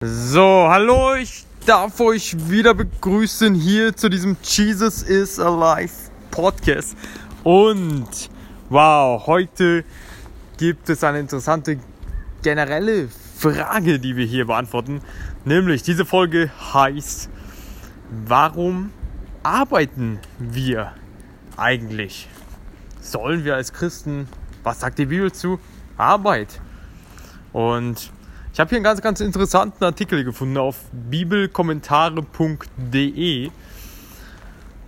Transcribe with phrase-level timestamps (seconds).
[0.00, 5.92] So, hallo, ich darf euch wieder begrüßen hier zu diesem Jesus is Alive
[6.30, 6.96] Podcast.
[7.42, 8.06] Und
[8.68, 9.84] wow, heute
[10.56, 11.80] gibt es eine interessante
[12.44, 15.00] generelle Frage, die wir hier beantworten.
[15.44, 17.28] Nämlich, diese Folge heißt,
[18.24, 18.92] warum
[19.42, 20.92] arbeiten wir
[21.56, 22.28] eigentlich?
[23.00, 24.28] Sollen wir als Christen,
[24.62, 25.58] was sagt die Bibel zu?
[25.96, 26.60] Arbeit.
[27.52, 28.12] Und
[28.58, 33.50] ich habe hier einen ganz, ganz interessanten Artikel gefunden auf bibelkommentare.de.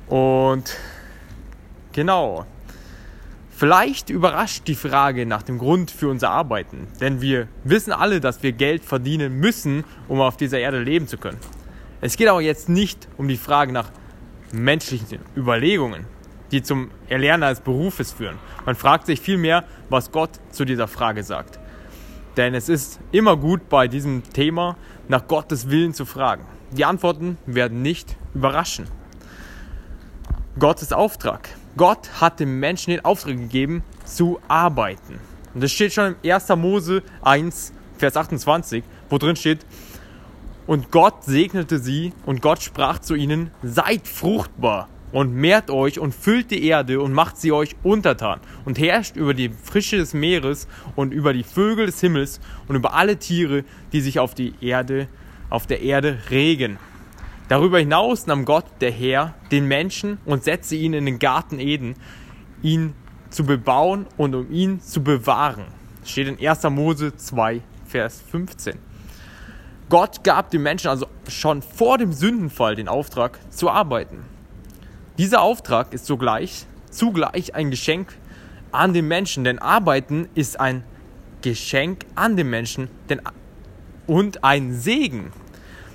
[0.08, 0.76] Und
[1.92, 2.46] genau,
[3.48, 6.88] vielleicht überrascht die Frage nach dem Grund für unser Arbeiten.
[7.00, 11.16] Denn wir wissen alle, dass wir Geld verdienen müssen, um auf dieser Erde leben zu
[11.16, 11.38] können.
[12.00, 13.92] Es geht aber jetzt nicht um die Frage nach
[14.50, 16.06] menschlichen Überlegungen,
[16.50, 18.40] die zum Erlernen als Berufes führen.
[18.66, 21.59] Man fragt sich vielmehr, was Gott zu dieser Frage sagt.
[22.36, 24.76] Denn es ist immer gut bei diesem Thema
[25.08, 26.44] nach Gottes Willen zu fragen.
[26.72, 28.86] Die Antworten werden nicht überraschen.
[30.58, 31.48] Gottes Auftrag.
[31.76, 35.18] Gott hat dem Menschen den Auftrag gegeben, zu arbeiten.
[35.54, 36.48] Und das steht schon im 1.
[36.50, 39.66] Mose 1, Vers 28, wo drin steht,
[40.66, 46.14] und Gott segnete sie und Gott sprach zu ihnen, seid fruchtbar und mehrt euch und
[46.14, 50.68] füllt die Erde und macht sie euch untertan und herrscht über die Frische des Meeres
[50.96, 55.08] und über die Vögel des Himmels und über alle Tiere, die sich auf die Erde,
[55.48, 56.78] auf der Erde regen.
[57.48, 61.96] Darüber hinaus nahm Gott, der Herr, den Menschen und setzte ihn in den Garten Eden,
[62.62, 62.94] ihn
[63.30, 65.64] zu bebauen und um ihn zu bewahren.
[66.00, 66.62] Das steht in 1.
[66.70, 68.78] Mose 2, Vers 15.
[69.88, 74.24] Gott gab dem Menschen also schon vor dem Sündenfall den Auftrag zu arbeiten.
[75.18, 78.14] Dieser Auftrag ist sogleich, zugleich ein Geschenk
[78.72, 80.84] an den Menschen, denn Arbeiten ist ein
[81.42, 83.20] Geschenk an den Menschen denn,
[84.06, 85.32] und ein Segen.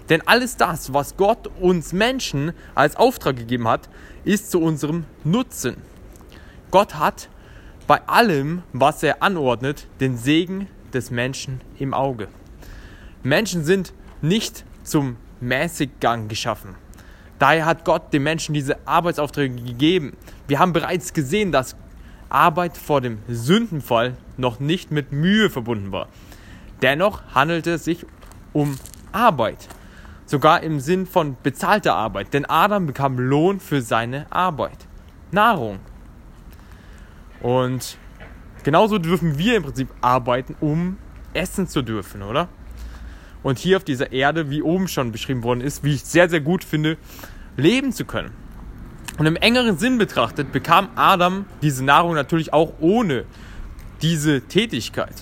[0.09, 3.89] Denn alles das, was Gott uns Menschen als Auftrag gegeben hat,
[4.23, 5.77] ist zu unserem Nutzen.
[6.71, 7.30] Gott hat
[7.87, 12.27] bei allem, was er anordnet, den Segen des Menschen im Auge.
[13.23, 16.76] Menschen sind nicht zum Mäßiggang geschaffen.
[17.39, 20.15] Daher hat Gott den Menschen diese Arbeitsaufträge gegeben.
[20.47, 21.75] Wir haben bereits gesehen, dass
[22.29, 26.07] Arbeit vor dem Sündenfall noch nicht mit Mühe verbunden war.
[26.81, 28.05] Dennoch handelte es sich
[28.53, 28.77] um
[29.11, 29.67] Arbeit,
[30.25, 34.87] sogar im Sinn von bezahlter Arbeit, denn Adam bekam Lohn für seine Arbeit,
[35.31, 35.79] Nahrung.
[37.41, 37.97] Und
[38.63, 40.97] genauso dürfen wir im Prinzip arbeiten, um
[41.33, 42.49] essen zu dürfen, oder?
[43.45, 46.42] Und hier auf dieser Erde, wie oben schon beschrieben worden ist, wie ich sehr, sehr
[46.42, 46.98] gut finde,
[47.58, 48.32] leben zu können.
[49.20, 53.26] Und im engeren Sinn betrachtet bekam Adam diese Nahrung natürlich auch ohne
[54.02, 55.14] diese Tätigkeit.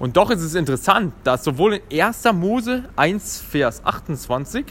[0.00, 2.24] Und doch ist es interessant, dass sowohl in 1.
[2.32, 4.64] Mose 1, Vers 28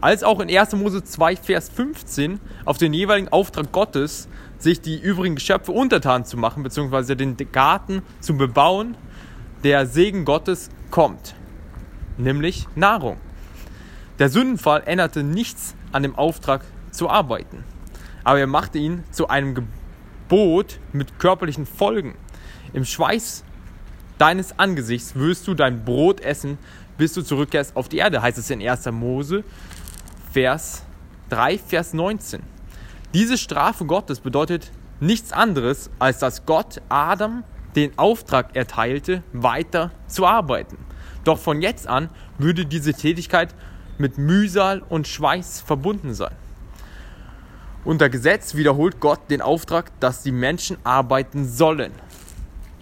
[0.00, 0.72] als auch in 1.
[0.72, 4.26] Mose 2, Vers 15 auf den jeweiligen Auftrag Gottes,
[4.58, 8.96] sich die übrigen Geschöpfe untertan zu machen, beziehungsweise den Garten zu bebauen,
[9.62, 11.36] der Segen Gottes kommt
[12.18, 13.18] nämlich Nahrung.
[14.18, 17.64] Der Sündenfall änderte nichts an dem Auftrag zu arbeiten,
[18.24, 22.14] aber er machte ihn zu einem Gebot mit körperlichen Folgen.
[22.72, 23.44] Im Schweiß
[24.18, 26.58] deines Angesichts wirst du dein Brot essen,
[26.98, 28.90] bis du zurückkehrst auf die Erde, heißt es in 1.
[28.92, 29.44] Mose,
[30.32, 30.84] Vers
[31.30, 32.42] 3, Vers 19.
[33.14, 34.70] Diese Strafe Gottes bedeutet
[35.00, 40.78] nichts anderes, als dass Gott Adam den Auftrag erteilte, weiter zu arbeiten.
[41.24, 43.54] Doch von jetzt an würde diese Tätigkeit
[43.98, 46.34] mit Mühsal und Schweiß verbunden sein.
[47.84, 51.92] Unter Gesetz wiederholt Gott den Auftrag, dass die Menschen arbeiten sollen.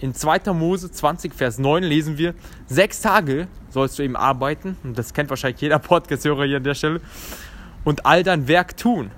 [0.01, 0.53] In 2.
[0.53, 2.35] Mose 20, Vers 9 lesen wir,
[2.67, 6.75] sechs Tage sollst du eben arbeiten, und das kennt wahrscheinlich jeder Podcast-Hörer hier an der
[6.75, 7.01] Stelle,
[7.85, 9.11] und all dein Werk tun.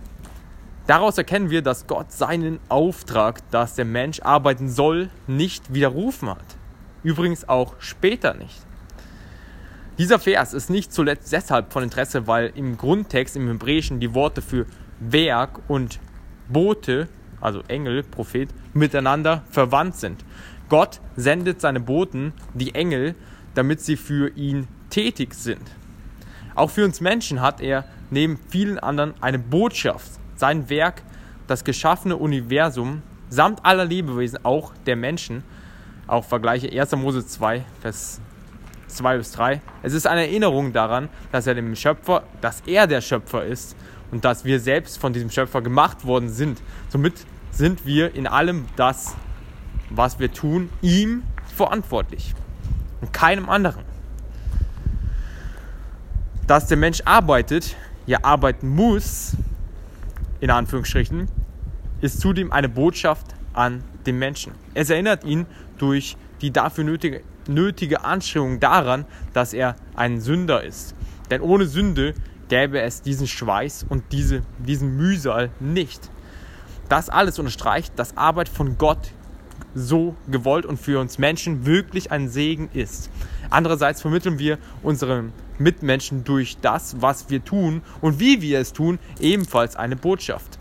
[0.87, 6.45] Daraus erkennen wir, dass Gott seinen Auftrag, dass der Mensch arbeiten soll, nicht widerrufen hat.
[7.05, 8.61] Übrigens auch später nicht.
[9.99, 14.41] Dieser Vers ist nicht zuletzt deshalb von Interesse, weil im Grundtext im Hebräischen die Worte
[14.41, 14.65] für
[15.01, 16.01] Werk und
[16.49, 17.09] Bote,
[17.43, 20.25] also Engel, Prophet, miteinander verwandt sind.
[20.71, 23.15] Gott sendet seine Boten, die Engel,
[23.55, 25.61] damit sie für ihn tätig sind.
[26.55, 30.13] Auch für uns Menschen hat er neben vielen anderen eine Botschaft.
[30.37, 31.03] Sein Werk,
[31.47, 35.45] das geschaffene Universum, samt aller Lebewesen, auch der Menschen,
[36.07, 36.97] auch Vergleiche 1.
[36.97, 38.21] Mose 2, Vers
[38.97, 39.61] 2 bis 3.
[39.83, 43.77] Es ist eine Erinnerung daran, dass er dem Schöpfer, dass er der Schöpfer ist
[44.11, 46.63] und dass wir selbst von diesem Schöpfer gemacht worden sind.
[46.89, 49.15] Somit sind wir in allem das,
[49.91, 51.23] was wir tun, ihm
[51.57, 52.35] verantwortlich
[53.01, 53.85] und keinem anderen.
[56.47, 59.37] dass der Mensch arbeitet, ja arbeiten muss,
[60.41, 61.29] in Anführungsstrichen,
[62.01, 64.53] ist zudem eine Botschaft an den Menschen.
[64.75, 65.47] Es erinnert ihn
[65.79, 70.95] durch die dafür nötige, nötige Anstrengung daran, dass er ein Sünder ist.
[71.31, 72.15] Denn ohne Sünde
[72.49, 76.11] gäbe es diesen Schweiß und diese, diesen Mühsal nicht.
[76.89, 79.13] Das alles unterstreicht, dass Arbeit von Gott
[79.75, 83.11] so gewollt und für uns Menschen wirklich ein Segen ist.
[83.49, 88.99] Andererseits vermitteln wir unseren Mitmenschen durch das, was wir tun und wie wir es tun,
[89.21, 90.59] ebenfalls eine Botschaft.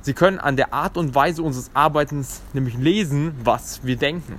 [0.00, 4.36] Sie können an der Art und Weise unseres Arbeitens nämlich lesen, was wir denken.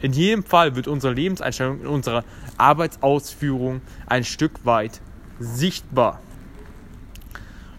[0.00, 2.24] In jedem Fall wird unsere Lebenseinstellung in unserer
[2.56, 5.00] Arbeitsausführung ein Stück weit
[5.40, 6.20] sichtbar.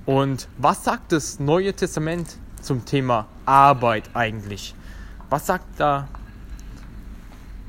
[0.06, 4.76] Und was sagt das Neue Testament zum Thema Arbeit eigentlich?
[5.30, 6.08] Was sagt da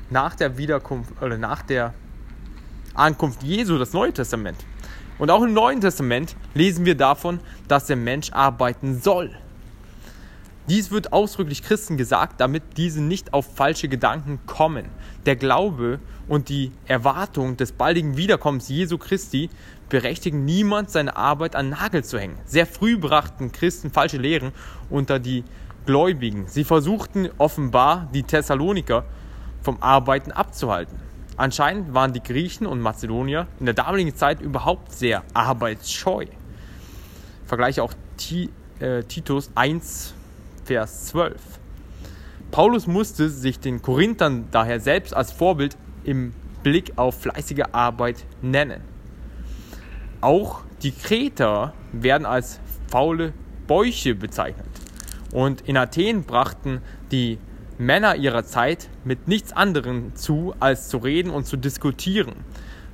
[0.09, 1.93] nach der Wiederkunft oder nach der
[2.93, 4.57] Ankunft Jesu das Neue Testament?
[5.17, 9.31] Und auch im Neuen Testament lesen wir davon, dass der Mensch arbeiten soll.
[10.69, 14.85] Dies wird ausdrücklich Christen gesagt, damit diese nicht auf falsche Gedanken kommen.
[15.25, 19.49] Der Glaube und die Erwartung des baldigen Wiederkommens Jesu Christi
[19.89, 22.37] berechtigen niemand, seine Arbeit an Nagel zu hängen.
[22.45, 24.51] Sehr früh brachten Christen falsche Lehren
[24.89, 25.43] unter die
[25.85, 26.47] Gläubigen.
[26.47, 29.03] Sie versuchten offenbar, die Thessaloniker
[29.61, 30.97] vom Arbeiten abzuhalten.
[31.37, 36.25] Anscheinend waren die Griechen und Mazedonier in der damaligen Zeit überhaupt sehr arbeitsscheu.
[37.45, 37.93] Vergleiche auch
[38.79, 40.13] äh, Titus 1,
[40.65, 41.39] Vers 12.
[42.51, 48.81] Paulus musste sich den Korinthern daher selbst als Vorbild im Blick auf fleißige Arbeit nennen.
[50.19, 53.33] Auch die Kreter werden als faule
[53.67, 54.67] Bäuche bezeichnet.
[55.31, 56.81] Und in Athen brachten
[57.11, 57.39] die
[57.77, 62.35] Männer ihrer Zeit mit nichts anderem zu, als zu reden und zu diskutieren.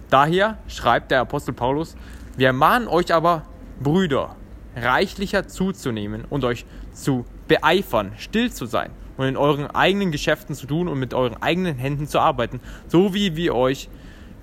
[0.09, 1.95] Daher schreibt der Apostel Paulus,
[2.37, 3.43] wir mahnen euch aber,
[3.81, 4.35] Brüder,
[4.75, 10.67] reichlicher zuzunehmen und euch zu beeifern, still zu sein und in euren eigenen Geschäften zu
[10.67, 13.89] tun und mit euren eigenen Händen zu arbeiten, so wie wir euch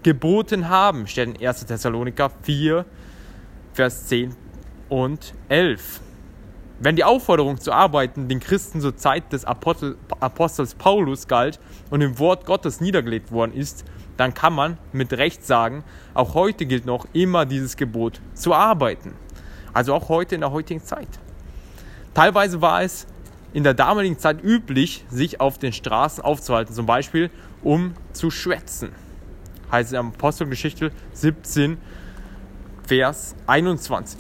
[0.03, 1.67] geboten haben, steht in 1.
[1.67, 2.85] Thessaloniker 4,
[3.73, 4.35] Vers 10
[4.89, 6.01] und 11.
[6.81, 11.61] Wenn die Aufforderung zu arbeiten den Christen zur Zeit des Apostel, Apostels Paulus galt
[11.91, 13.85] und im Wort Gottes niedergelegt worden ist,
[14.17, 15.85] dann kann man mit Recht sagen,
[16.15, 19.15] auch heute gilt noch immer dieses Gebot zu arbeiten.
[19.73, 21.09] Also auch heute in der heutigen Zeit.
[22.15, 23.07] Teilweise war es
[23.53, 27.31] in der damaligen Zeit üblich, sich auf den Straßen aufzuhalten, zum Beispiel
[27.63, 28.93] um zu schwätzen.
[29.71, 31.79] Heißt es in Apostelgeschichte 17,
[32.87, 34.19] Vers 21.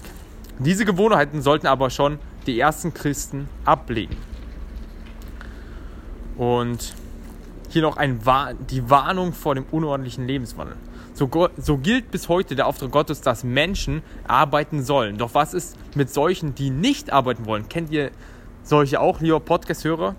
[0.58, 4.17] Diese Gewohnheiten sollten aber schon die ersten Christen ablegen.
[6.37, 6.94] Und
[7.69, 8.20] hier noch ein,
[8.70, 10.76] die Warnung vor dem unordentlichen Lebenswandel.
[11.16, 15.16] So, so, gilt bis heute der Auftrag Gottes, dass Menschen arbeiten sollen.
[15.16, 17.69] Doch was ist mit solchen, die nicht arbeiten wollen?
[17.69, 18.11] Kennt ihr
[18.64, 20.16] solche auch, lieber Podcast-Hörer,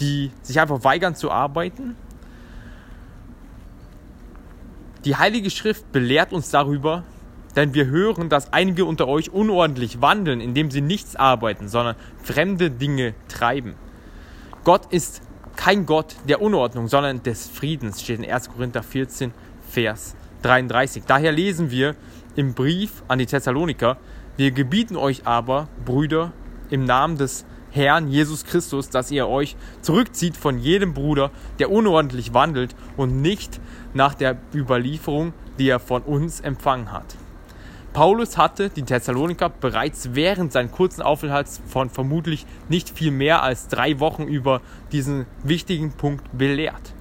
[0.00, 1.94] die sich einfach weigern zu arbeiten?
[5.04, 7.04] Die Heilige Schrift belehrt uns darüber,
[7.54, 12.72] denn wir hören, dass einige unter euch unordentlich wandeln, indem sie nichts arbeiten, sondern fremde
[12.72, 13.76] Dinge treiben.
[14.64, 15.22] Gott ist
[15.54, 18.50] kein Gott der Unordnung, sondern des Friedens, steht in 1.
[18.50, 19.32] Korinther 14,
[19.68, 21.04] Vers 33.
[21.06, 21.96] Daher lesen wir
[22.36, 23.96] im Brief an die Thessaloniker,
[24.36, 26.32] wir gebieten euch aber, Brüder,
[26.70, 32.34] im Namen des Herrn Jesus Christus, dass ihr euch zurückzieht von jedem Bruder, der unordentlich
[32.34, 33.60] wandelt und nicht
[33.94, 37.16] nach der Überlieferung, die er von uns empfangen hat.
[37.92, 43.68] Paulus hatte die Thessaloniker bereits während seines kurzen Aufenthalts von vermutlich nicht viel mehr als
[43.68, 44.60] drei Wochen über
[44.90, 46.93] diesen wichtigen Punkt belehrt.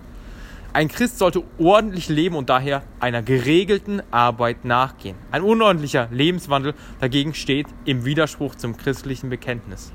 [0.75, 5.15] Ein Christ sollte ordentlich leben und daher einer geregelten Arbeit nachgehen.
[5.30, 9.92] Ein unordentlicher Lebenswandel dagegen steht im Widerspruch zum christlichen Bekenntnis.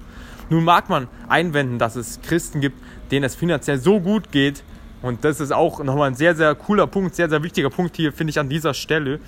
[0.50, 2.80] Nun mag man einwenden, dass es Christen gibt,
[3.10, 4.62] denen es finanziell so gut geht,
[5.02, 8.12] und das ist auch nochmal ein sehr, sehr cooler Punkt, sehr, sehr wichtiger Punkt hier,
[8.12, 9.18] finde ich an dieser Stelle,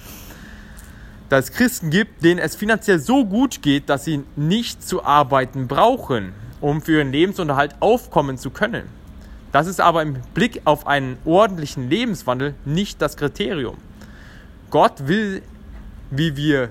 [1.30, 5.66] dass es Christen gibt, denen es finanziell so gut geht, dass sie nicht zu arbeiten
[5.66, 8.99] brauchen, um für ihren Lebensunterhalt aufkommen zu können.
[9.52, 13.76] Das ist aber im Blick auf einen ordentlichen Lebenswandel nicht das Kriterium.
[14.70, 15.42] Gott will,
[16.10, 16.70] wie wir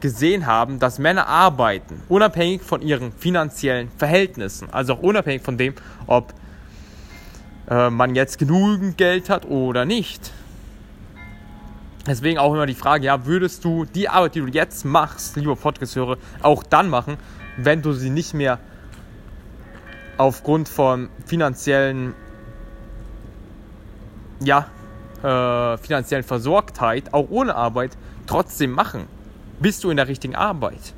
[0.00, 5.74] gesehen haben, dass Männer arbeiten, unabhängig von ihren finanziellen Verhältnissen, also auch unabhängig von dem,
[6.08, 6.34] ob
[7.70, 10.32] äh, man jetzt genügend Geld hat oder nicht.
[12.04, 15.54] Deswegen auch immer die Frage, ja, würdest du die Arbeit, die du jetzt machst, lieber
[15.54, 17.16] Podcast-Hörer, auch dann machen,
[17.56, 18.58] wenn du sie nicht mehr
[20.22, 22.14] aufgrund von finanziellen,
[24.40, 24.68] ja,
[25.22, 29.06] äh, finanziellen Versorgtheit, auch ohne Arbeit, trotzdem machen.
[29.60, 30.94] Bist du in der richtigen Arbeit?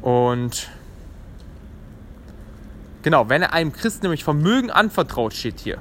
[0.00, 0.70] Und
[3.02, 5.78] genau, wenn er einem Christen nämlich Vermögen anvertraut, steht hier,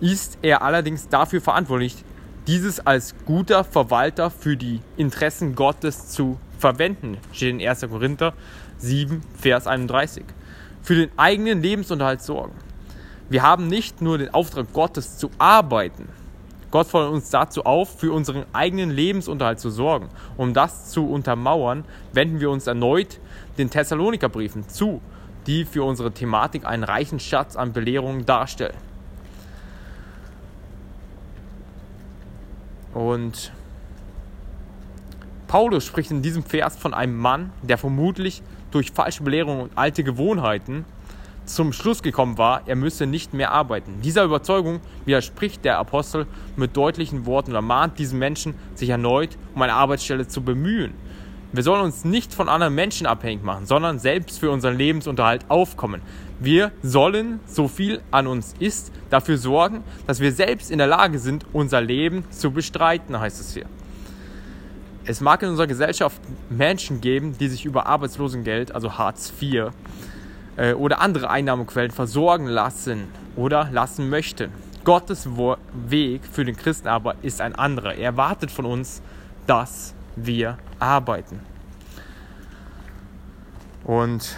[0.00, 2.04] ist er allerdings dafür verantwortlich,
[2.46, 7.18] dieses als guter Verwalter für die Interessen Gottes zu verwenden.
[7.32, 7.82] Steht in 1.
[7.88, 8.32] Korinther
[8.78, 10.24] 7, Vers 31.
[10.82, 12.54] Für den eigenen Lebensunterhalt sorgen.
[13.28, 16.08] Wir haben nicht nur den Auftrag Gottes zu arbeiten.
[16.70, 20.08] Gott fordert uns dazu auf, für unseren eigenen Lebensunterhalt zu sorgen.
[20.36, 23.18] Um das zu untermauern, wenden wir uns erneut
[23.58, 25.00] den Thessalonikerbriefen zu,
[25.46, 28.76] die für unsere Thematik einen reichen Schatz an Belehrungen darstellen.
[32.92, 33.52] Und
[35.48, 40.02] Paulus spricht in diesem Vers von einem Mann, der vermutlich durch falsche Belehrungen und alte
[40.02, 40.84] Gewohnheiten
[41.44, 44.00] zum Schluss gekommen war, er müsse nicht mehr arbeiten.
[44.02, 46.26] Dieser Überzeugung widerspricht der Apostel
[46.56, 50.92] mit deutlichen Worten und ermahnt diesen Menschen, sich erneut um eine Arbeitsstelle zu bemühen.
[51.52, 56.02] Wir sollen uns nicht von anderen Menschen abhängig machen, sondern selbst für unseren Lebensunterhalt aufkommen.
[56.40, 61.20] Wir sollen, so viel an uns ist, dafür sorgen, dass wir selbst in der Lage
[61.20, 63.66] sind, unser Leben zu bestreiten, heißt es hier.
[65.08, 66.20] Es mag in unserer Gesellschaft
[66.50, 69.70] Menschen geben, die sich über Arbeitslosengeld, also Hartz IV,
[70.56, 74.50] äh, oder andere Einnahmequellen versorgen lassen oder lassen möchten.
[74.82, 75.28] Gottes
[75.88, 77.94] Weg für den Christen aber ist ein anderer.
[77.94, 79.00] Er erwartet von uns,
[79.46, 81.40] dass wir arbeiten.
[83.84, 84.36] Und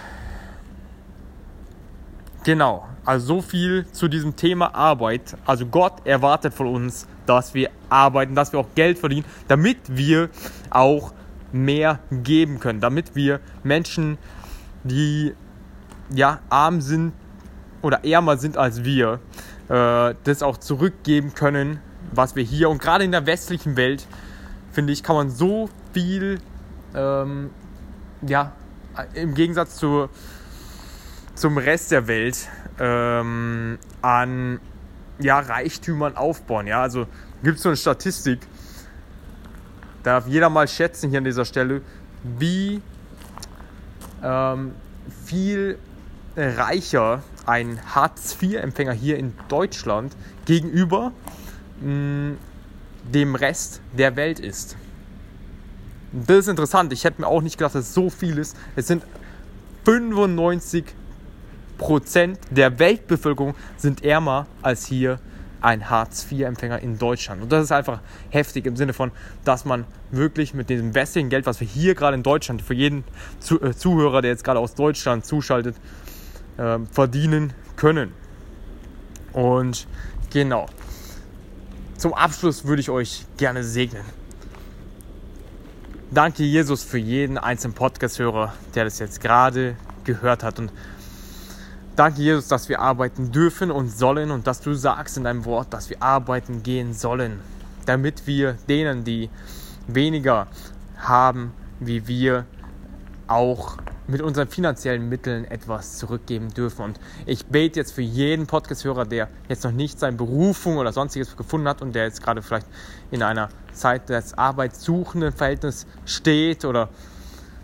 [2.45, 5.35] genau, also so viel zu diesem Thema Arbeit.
[5.47, 10.29] Also Gott erwartet von uns, dass wir arbeiten, dass wir auch Geld verdienen, damit wir
[10.69, 11.15] auch
[11.51, 14.19] mehr geben können, damit wir Menschen,
[14.85, 15.33] die
[16.15, 17.15] ja arm sind
[17.81, 19.21] oder ärmer sind als wir,
[19.71, 21.81] äh, das auch zurückgeben können,
[22.13, 24.07] was wir hier und gerade in der westlichen Welt,
[24.71, 26.41] finde ich, kann man so viel,
[26.95, 27.49] ähm,
[28.21, 28.53] ja,
[29.15, 30.11] im Gegensatz zu,
[31.39, 32.49] zum Rest der Welt
[32.81, 34.61] ähm, an
[35.21, 36.67] ja, Reichtümern aufbauen.
[36.67, 36.83] Ja?
[36.83, 37.07] Also
[37.43, 38.41] gibt es so eine Statistik,
[40.03, 41.83] darf jeder mal schätzen hier an dieser Stelle,
[42.23, 42.83] wie
[44.23, 44.73] ähm,
[45.25, 45.79] viel
[46.37, 50.15] reicher ein Hartz-IV-Empfänger hier in Deutschland
[50.45, 51.13] gegenüber
[51.81, 52.39] mh, mm,
[53.13, 54.77] dem Rest der Welt ist.
[56.13, 56.93] Das ist interessant.
[56.93, 58.57] Ich hätte mir auch nicht gedacht, dass es so viel ist.
[58.77, 59.05] Es sind
[59.85, 60.85] 95
[61.79, 65.19] Prozent der Weltbevölkerung sind ärmer als hier
[65.61, 67.43] ein Hartz-IV-Empfänger in Deutschland.
[67.43, 69.11] Und das ist einfach heftig im Sinne von,
[69.45, 73.05] dass man wirklich mit dem westlichen Geld, was wir hier gerade in Deutschland, für jeden
[73.61, 75.77] äh, Zuhörer, der jetzt gerade aus Deutschland zuschaltet,
[76.59, 78.13] äh, verdienen können.
[79.33, 79.87] Und
[80.31, 80.67] genau.
[81.97, 84.05] Zum Abschluss würde ich euch gerne segnen.
[86.11, 90.59] Danke, Jesus, für jeden einzelnen Podcast-Hörer, der das jetzt gerade gehört hat.
[90.59, 90.73] Und
[91.99, 95.73] danke, Jesus, dass wir arbeiten dürfen und sollen und dass du sagst in deinem Wort,
[95.73, 97.41] dass wir arbeiten gehen sollen,
[97.87, 99.31] damit wir denen, die
[99.89, 100.47] weniger
[100.97, 102.47] haben, wie wir,
[103.27, 103.77] auch
[104.07, 106.83] mit unseren finanziellen Mitteln etwas zurückgeben dürfen.
[106.83, 111.37] Und ich bete jetzt für jeden Podcast-Hörer, der jetzt noch nicht seine Berufung oder sonstiges
[111.37, 112.67] gefunden hat und der jetzt gerade vielleicht
[113.11, 116.89] in einer Zeit des arbeitssuchenden Verhältnisses steht oder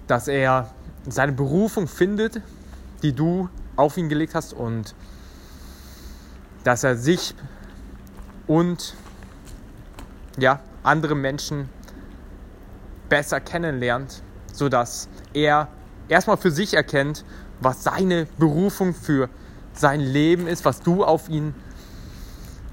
[0.07, 0.71] dass er
[1.09, 2.43] seine Berufung findet,
[3.03, 4.95] die du auf ihn gelegt hast und
[6.64, 7.35] dass er sich
[8.47, 8.95] und
[10.38, 11.69] ja, andere Menschen
[13.09, 15.69] besser kennenlernt, sodass er
[16.09, 17.25] erstmal für sich erkennt,
[17.61, 19.28] was seine Berufung für
[19.73, 21.54] sein Leben ist, was du auf ihn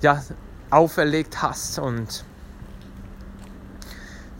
[0.01, 0.21] ja,
[0.69, 1.79] auferlegt hast.
[1.79, 2.25] Und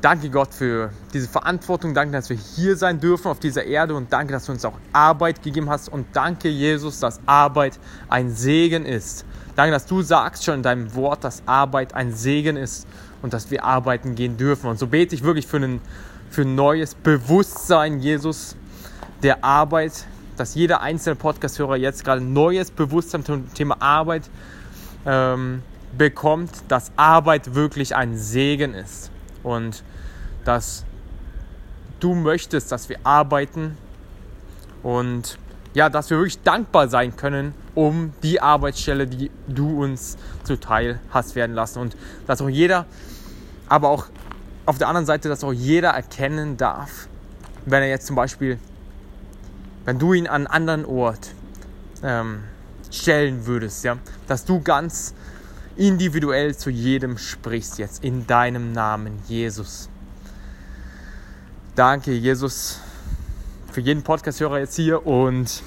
[0.02, 1.94] danke Gott für diese Verantwortung.
[1.94, 3.96] Danke, dass wir hier sein dürfen auf dieser Erde.
[3.96, 5.90] Und danke, dass du uns auch Arbeit gegeben hast.
[5.90, 7.80] Und danke, Jesus, dass Arbeit
[8.10, 9.26] ein Segen ist.
[9.56, 12.88] Danke, dass du sagst schon in deinem Wort, dass Arbeit ein Segen ist
[13.22, 14.68] und dass wir arbeiten gehen dürfen.
[14.68, 15.82] Und so bete ich wirklich für, einen,
[16.30, 18.56] für ein neues Bewusstsein, Jesus,
[19.22, 20.06] der Arbeit,
[20.38, 24.30] dass jeder einzelne Podcast-Hörer jetzt gerade ein neues Bewusstsein zum Thema Arbeit
[25.06, 25.62] ähm,
[25.96, 29.11] bekommt, dass Arbeit wirklich ein Segen ist
[29.44, 29.84] und
[30.46, 30.86] dass
[32.00, 33.78] du möchtest, dass wir arbeiten
[34.84, 35.38] und
[35.74, 41.36] ja, dass wir wirklich dankbar sein können um die Arbeitsstelle, die du uns zuteil hast
[41.36, 41.80] werden lassen.
[41.80, 41.96] Und
[42.28, 42.86] dass auch jeder,
[43.70, 44.08] aber auch
[44.66, 47.08] auf der anderen Seite, dass auch jeder erkennen darf,
[47.66, 48.60] wenn er jetzt zum Beispiel
[49.86, 51.34] wenn du ihn an einen anderen Ort
[52.04, 52.44] ähm,
[52.92, 55.14] stellen würdest, ja, dass du ganz
[55.76, 59.90] individuell zu jedem sprichst jetzt in deinem Namen, Jesus.
[61.76, 62.80] Danke, Jesus,
[63.72, 65.64] für jeden Podcast-Hörer jetzt hier und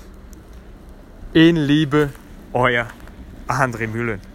[1.33, 2.11] in Liebe,
[2.53, 2.87] euer
[3.49, 4.34] André Mühlen.